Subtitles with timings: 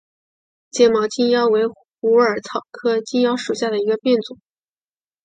[0.71, 4.39] 睫毛金腰为虎耳草科金腰属下的一个变种。